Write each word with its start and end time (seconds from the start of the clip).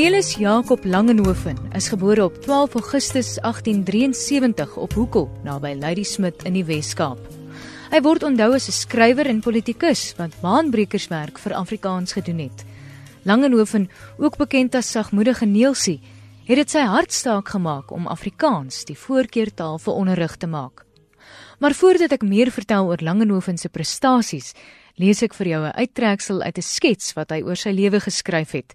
Cornelis 0.00 0.34
Jacob 0.34 0.84
Langenhoven 0.84 1.58
is 1.76 1.88
gebore 1.88 2.24
op 2.24 2.34
12 2.40 2.74
Augustus 2.74 3.34
1873 3.34 4.76
op 4.76 4.92
Hoekel, 4.92 5.26
naby 5.44 5.74
Ladysmith 5.76 6.42
in 6.48 6.54
die 6.56 6.64
Wes-Kaap. 6.64 7.18
Hy 7.92 8.00
word 8.00 8.24
onthou 8.24 8.54
as 8.56 8.68
'n 8.68 8.72
skrywer 8.72 9.28
en 9.28 9.44
politikus 9.44 10.14
wat 10.16 10.40
baanbrekerswerk 10.40 11.38
vir 11.38 11.52
Afrikaans 11.52 12.12
gedoen 12.12 12.38
het. 12.38 12.64
Langenhoven, 13.24 13.90
ook 14.16 14.36
bekend 14.36 14.74
as 14.74 14.90
sagmoedige 14.90 15.44
Neelsie, 15.44 16.00
het 16.44 16.56
dit 16.56 16.70
sy 16.70 16.80
hartstaak 16.80 17.48
gemaak 17.48 17.92
om 17.92 18.06
Afrikaans 18.06 18.84
die 18.84 18.96
voorkeurtaal 18.96 19.78
vir 19.78 19.94
onderrig 19.94 20.36
te 20.36 20.46
maak. 20.46 20.84
Maar 21.58 21.74
voordat 21.74 22.12
ek 22.12 22.22
meer 22.22 22.50
vertel 22.50 22.86
oor 22.86 22.98
Langenhoven 23.02 23.58
se 23.58 23.68
prestasies, 23.68 24.54
lees 25.00 25.22
ek 25.24 25.34
vir 25.34 25.48
jou 25.48 25.62
'n 25.64 25.76
uittreksel 25.76 26.42
uit 26.42 26.58
'n 26.58 26.62
skets 26.62 27.14
wat 27.16 27.30
hy 27.30 27.42
oor 27.42 27.56
sy 27.56 27.70
lewe 27.70 28.00
geskryf 28.00 28.52
het. 28.52 28.74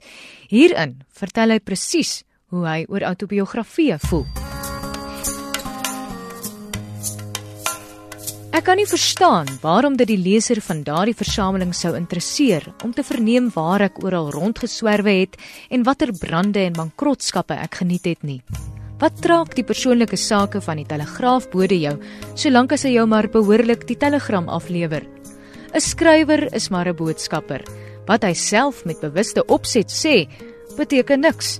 Hierin 0.49 1.03
vertel 1.13 1.51
hy 1.51 1.59
presies 1.59 2.23
hoe 2.49 2.65
hy 2.65 2.85
oor 2.89 3.03
autobiografie 3.03 3.97
voel. 4.09 4.25
Ek 8.55 8.63
kan 8.63 8.77
nie 8.77 8.87
verstaan 8.87 9.45
waarom 9.61 9.97
dit 9.97 10.07
die 10.07 10.17
leser 10.17 10.61
van 10.61 10.83
daardie 10.83 11.13
versameling 11.13 11.73
sou 11.75 11.95
interesseer 11.97 12.63
om 12.85 12.93
te 12.93 13.03
verneem 13.03 13.49
waar 13.51 13.81
ek 13.81 13.99
oral 14.03 14.31
rondgeswerwe 14.31 15.11
het 15.11 15.35
en 15.69 15.83
watter 15.83 16.13
brande 16.13 16.59
en 16.63 16.73
bankrotskappe 16.73 17.53
ek 17.53 17.75
geniet 17.75 18.05
het 18.05 18.23
nie. 18.23 18.41
Wat 18.97 19.21
traak 19.21 19.55
die 19.55 19.67
persoonlike 19.67 20.15
sake 20.15 20.61
van 20.61 20.77
die 20.77 20.87
telegraafbode 20.87 21.79
jou, 21.81 21.99
solank 22.33 22.71
as 22.71 22.83
hy 22.83 22.95
jou 22.95 23.05
maar 23.05 23.27
behoorlik 23.27 23.83
die 23.87 23.99
telegram 23.99 24.47
aflewer? 24.47 25.14
'n 25.75 25.81
Skrywer 25.81 26.53
is 26.55 26.69
maar 26.69 26.87
'n 26.87 26.95
boodskapper. 26.95 27.61
Wat 28.05 28.23
hy 28.23 28.33
self 28.33 28.85
met 28.85 28.99
bewuste 28.99 29.45
opset 29.45 29.91
sê, 29.91 30.27
beteken 30.77 31.19
niks. 31.19 31.59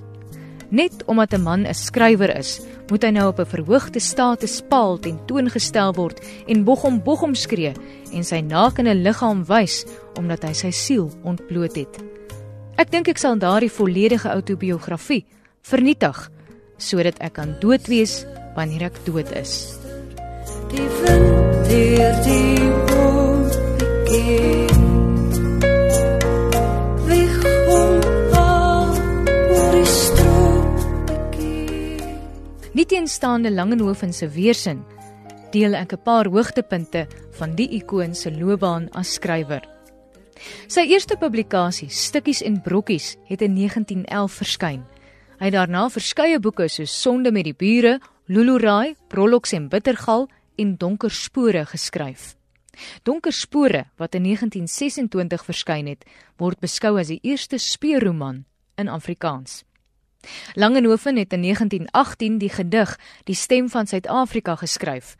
Net 0.70 1.04
omdat 1.04 1.34
'n 1.34 1.42
man 1.42 1.66
'n 1.66 1.74
skrywer 1.74 2.36
is, 2.36 2.60
moet 2.88 3.02
hy 3.02 3.10
nou 3.10 3.28
op 3.28 3.38
'n 3.38 3.46
verhoogde 3.46 4.00
status 4.00 4.62
paal 4.68 4.98
ten 4.98 5.18
toon 5.26 5.50
gestel 5.50 5.92
word 5.92 6.20
en 6.46 6.64
bogom 6.64 7.02
bogom 7.02 7.34
skree 7.34 7.72
en 8.12 8.24
sy 8.24 8.40
nakene 8.40 8.94
liggaam 8.94 9.44
wys 9.44 9.84
omdat 10.18 10.42
hy 10.42 10.52
sy 10.52 10.70
siel 10.70 11.10
ontbloot 11.22 11.76
het. 11.76 12.02
Ek 12.76 12.90
dink 12.90 13.08
ek 13.08 13.18
sal 13.18 13.38
daardie 13.38 13.70
volledige 13.70 14.28
autobiografie 14.28 15.24
vernietig 15.62 16.30
sodat 16.78 17.18
ek 17.20 17.32
kan 17.32 17.56
dood 17.60 17.86
wees 17.86 18.24
wanneer 18.54 18.82
ek 18.82 19.04
dood 19.04 19.30
is. 19.32 19.78
Die 20.70 20.88
wind 21.02 21.68
deur 21.68 22.22
die 22.24 22.55
begin 24.36 24.66
Nieteenstaande 32.72 33.50
Langehoven 33.50 34.12
se 34.12 34.28
weersin 34.28 34.84
deel 35.52 35.74
ek 35.74 35.92
'n 35.92 36.02
paar 36.04 36.26
hoogtepunte 36.26 37.06
van 37.38 37.54
die 37.54 37.68
ikoon 37.68 38.14
se 38.14 38.30
loopbaan 38.30 38.88
as 38.92 39.14
skrywer. 39.14 39.62
Sy 40.68 40.80
eerste 40.80 41.16
publikasie, 41.16 41.88
Stukkies 41.88 42.42
en 42.42 42.60
Brokkies, 42.62 43.16
het 43.24 43.42
in 43.42 43.54
1911 43.54 44.32
verskyn. 44.32 44.84
Hy 45.38 45.44
het 45.44 45.54
daarna 45.54 45.88
verskeie 45.88 46.38
boeke 46.40 46.68
soos 46.68 47.02
Sonde 47.02 47.32
met 47.32 47.44
die 47.44 47.54
bure, 47.54 48.00
Lulurai, 48.26 48.94
Proloks 49.08 49.52
en 49.52 49.68
Bittergal 49.68 50.28
en 50.56 50.76
Donker 50.76 51.10
spore 51.10 51.66
geskryf. 51.66 52.35
Donker 53.02 53.32
spore 53.32 53.84
wat 53.96 54.14
in 54.14 54.22
1926 54.22 55.44
verskyn 55.44 55.86
het, 55.86 56.04
word 56.36 56.60
beskou 56.60 56.98
as 57.00 57.06
die 57.06 57.20
eerste 57.22 57.58
speurroman 57.58 58.44
in 58.76 58.88
Afrikaans. 58.88 59.64
Langehoven 60.54 61.16
het 61.16 61.32
in 61.32 61.42
1918 61.42 62.38
die 62.38 62.50
gedig 62.50 62.98
Die 63.24 63.34
stem 63.34 63.68
van 63.68 63.86
Suid-Afrika 63.86 64.56
geskryf. 64.56 65.16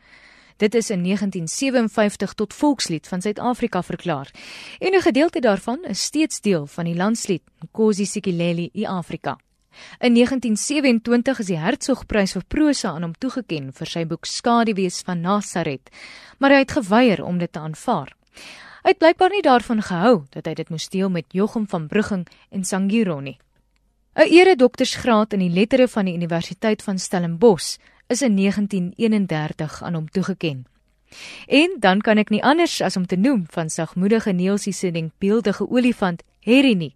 Dit 0.56 0.74
is 0.74 0.90
in 0.90 1.02
1957 1.02 2.32
tot 2.32 2.54
volkslied 2.54 3.08
van 3.08 3.20
Suid-Afrika 3.20 3.82
verklaar. 3.82 4.30
En 4.78 4.92
'n 4.92 5.00
gedeelte 5.00 5.40
daarvan 5.40 5.84
is 5.84 6.02
steeds 6.02 6.40
deel 6.40 6.66
van 6.66 6.84
die 6.84 6.96
landslied 6.96 7.42
Nkosi 7.60 8.06
Sikeleli 8.06 8.70
i 8.74 8.84
Afrika. 8.84 9.38
In 10.00 10.14
1927 10.14 11.38
is 11.38 11.46
die 11.46 11.58
Hertzogprys 11.58 12.36
vir 12.36 12.44
prosa 12.48 12.92
aan 12.94 13.02
hom 13.02 13.14
toegekend 13.18 13.74
vir 13.78 13.86
sy 13.86 14.04
boek 14.04 14.26
Skaduwees 14.26 15.02
van 15.06 15.20
Nasaret, 15.20 15.90
maar 16.38 16.50
hy 16.50 16.62
het 16.64 16.76
geweier 16.76 17.24
om 17.24 17.38
dit 17.38 17.52
te 17.52 17.58
aanvaar. 17.58 18.12
Hy 18.82 18.92
het 18.92 19.02
blykbaar 19.02 19.32
nie 19.34 19.42
daarvan 19.42 19.82
gehou 19.82 20.26
dat 20.30 20.46
hy 20.46 20.54
dit 20.54 20.68
moes 20.70 20.88
deel 20.88 21.10
met 21.10 21.26
Jochum 21.34 21.66
van 21.68 21.88
Brugging 21.88 22.26
en 22.50 22.64
Sangiro 22.64 23.20
nie. 23.20 23.38
'n 24.16 24.30
Eredoktorsgraad 24.32 25.32
in 25.32 25.40
die 25.40 25.50
lettere 25.50 25.88
van 25.88 26.04
die 26.04 26.14
Universiteit 26.14 26.82
van 26.82 26.98
Stellenbosch 26.98 27.76
is 28.06 28.22
in 28.22 28.36
1931 28.36 29.82
aan 29.82 29.94
hom 29.94 30.08
toegekend. 30.08 30.66
En 31.46 31.76
dan 31.78 32.00
kan 32.00 32.18
ek 32.18 32.30
nie 32.30 32.42
anders 32.42 32.80
as 32.82 32.96
om 32.96 33.06
te 33.06 33.16
noem 33.16 33.44
van 33.50 33.70
sagmoedige 33.70 34.32
Neelsie 34.32 34.72
se 34.72 34.90
denkbeeldige 34.90 35.68
olifant 35.68 36.22
Harry 36.46 36.74
nie. 36.78 36.94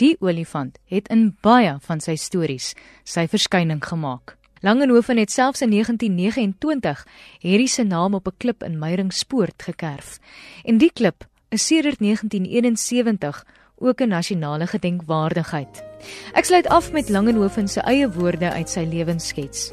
Die 0.00 0.16
olifant 0.20 0.78
het 0.92 1.08
in 1.12 1.30
baie 1.44 1.76
van 1.86 2.02
sy 2.04 2.16
stories 2.20 2.72
sy 3.04 3.26
verskyning 3.28 3.84
gemaak. 3.84 4.36
Langehoven 4.64 5.20
het 5.20 5.30
selfs 5.30 5.62
in 5.62 5.70
1929 5.70 7.06
Harry 7.42 7.66
se 7.66 7.84
naam 7.84 8.14
op 8.14 8.26
'n 8.26 8.36
klip 8.36 8.62
in 8.62 8.78
Meiringspoort 8.78 9.62
gekerf. 9.62 10.18
En 10.64 10.78
die 10.78 10.90
klip 10.92 11.28
is 11.48 11.66
sedert 11.66 12.00
1971 12.00 13.44
ook 13.78 14.00
'n 14.00 14.08
nasionale 14.08 14.66
gedenkwaardigheid. 14.66 15.84
Ek 16.32 16.44
sluit 16.44 16.66
af 16.68 16.92
met 16.92 17.08
Langehoven 17.08 17.68
se 17.68 17.80
eie 17.80 18.10
woorde 18.10 18.50
uit 18.50 18.70
sy 18.70 18.86
lewensskets. 18.90 19.72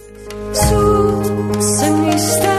So 0.51 1.51
sing 1.59 2.09
die 2.09 2.52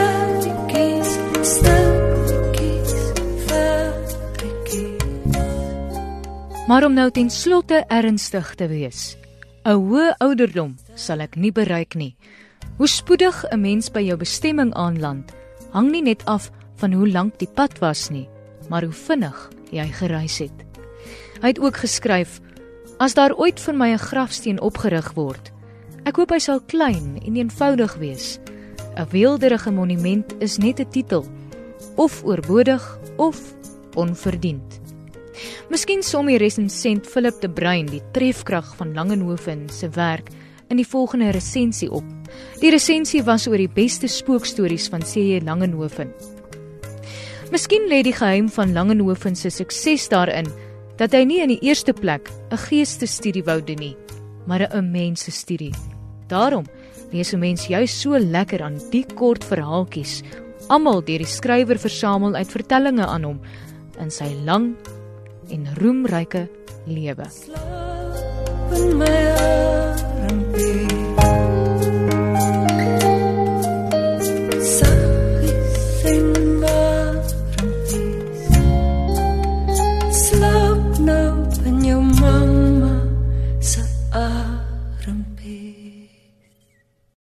Maar 6.64 6.84
om 6.84 6.94
nou 6.96 7.10
ten 7.10 7.28
slotte 7.30 7.84
ernstig 7.92 8.54
te 8.56 8.64
wees. 8.66 9.16
'n 9.68 9.76
Hoë 9.76 10.14
ouderdom 10.18 10.76
sal 10.94 11.20
ek 11.20 11.36
nie 11.36 11.52
bereik 11.52 11.94
nie. 11.94 12.16
Hoe 12.78 12.88
spoedig 12.88 13.44
'n 13.52 13.60
mens 13.60 13.90
by 13.92 14.00
jou 14.00 14.16
bestemming 14.16 14.72
aanland, 14.72 15.32
hang 15.72 15.90
nie 15.90 16.02
net 16.02 16.24
af 16.24 16.50
van 16.76 16.92
hoe 16.92 17.08
lank 17.08 17.38
die 17.38 17.48
pad 17.54 17.78
was 17.78 18.08
nie, 18.08 18.28
maar 18.68 18.82
hoe 18.82 18.92
vinnig 18.92 19.50
jy 19.70 19.84
gereis 19.92 20.38
het. 20.38 20.64
Hy 21.42 21.48
het 21.48 21.60
ook 21.60 21.76
geskryf: 21.76 22.40
As 22.98 23.14
daar 23.14 23.36
ooit 23.36 23.60
vir 23.60 23.74
my 23.74 23.92
'n 23.92 23.98
grafsteen 23.98 24.60
opgerig 24.60 25.12
word, 25.14 25.52
ek 26.04 26.16
hoop 26.16 26.30
hy 26.30 26.38
sal 26.38 26.60
klein 26.60 27.20
en 27.26 27.36
eenvoudig 27.36 27.94
wees. 27.94 28.38
'n 28.96 29.06
Weelderige 29.10 29.70
monument 29.70 30.34
is 30.38 30.56
net 30.56 30.80
'n 30.80 30.90
titel, 30.90 31.26
of 31.96 32.24
oorbodig 32.24 32.98
of 33.16 33.54
onverdiend. 33.94 34.80
Miskien 35.70 36.02
som 36.02 36.26
die 36.26 36.38
resensent 36.38 37.06
Philip 37.06 37.40
de 37.42 37.48
Bruin 37.50 37.86
die 37.86 38.02
trefkrag 38.12 38.74
van 38.78 38.94
Langenhoven 38.94 39.68
se 39.68 39.88
werk 39.96 40.30
in 40.70 40.78
die 40.80 40.86
volgende 40.86 41.30
resensie 41.34 41.90
op. 41.90 42.04
Die 42.60 42.70
resensie 42.70 43.22
was 43.24 43.48
oor 43.48 43.58
die 43.60 43.70
beste 43.70 44.08
spookstories 44.08 44.88
van 44.92 45.04
C.J. 45.04 45.42
Langenhoven. 45.44 46.12
Miskien 47.52 47.88
lê 47.90 48.00
die 48.02 48.14
geheim 48.16 48.48
van 48.48 48.72
Langenhoven 48.72 49.36
se 49.36 49.50
sukses 49.50 50.08
daarin 50.08 50.48
dat 50.98 51.12
hy 51.14 51.24
nie 51.26 51.42
in 51.42 51.52
die 51.52 51.62
eerste 51.66 51.92
plek 51.92 52.30
'n 52.50 52.56
geestesstudie 52.56 53.44
wou 53.44 53.60
doen 53.60 53.78
nie, 53.78 53.96
maar 54.46 54.62
'n 54.62 54.90
mensestudie. 54.90 55.74
Daarom 56.28 56.64
lees 57.12 57.32
'n 57.32 57.38
mens 57.38 57.66
juis 57.66 58.00
so 58.00 58.18
lekker 58.18 58.62
aan 58.62 58.80
die 58.90 59.06
kort 59.14 59.44
verhaaltjies, 59.44 60.22
almal 60.68 61.02
deur 61.04 61.18
die 61.18 61.26
skrywer 61.26 61.78
versamel 61.78 62.34
uit 62.34 62.50
vertellings 62.50 63.06
aan 63.06 63.24
hom 63.24 63.40
in 64.00 64.10
sy 64.10 64.34
lang 64.44 64.74
en 65.50 65.66
roemryke 65.80 66.48
lewe. 66.84 67.26
Slaap 67.30 68.72
in 68.76 68.96
my 68.98 69.20
armpies. 70.24 70.92
Saggies 74.76 76.04
in 76.12 76.26
my 76.60 76.68
armpies. 77.60 78.48
Slaap 80.24 80.98
nou 80.98 81.34
in 81.64 81.84
jou 81.84 82.02